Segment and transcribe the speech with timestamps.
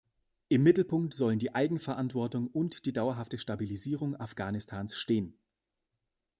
[0.47, 5.37] Im Mittelpunkt sollen die Eigenverantwortung und die dauerhafte Stabilisierung Afghanistans stehen.